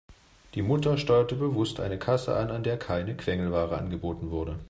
Die 0.55 0.63
Mutter 0.63 0.97
steuerte 0.97 1.35
bewusst 1.35 1.79
eine 1.79 1.99
Kasse 1.99 2.35
an, 2.35 2.49
an 2.49 2.63
der 2.63 2.79
keine 2.79 3.15
Quengelware 3.15 3.77
angeboten 3.77 4.31
wurde. 4.31 4.57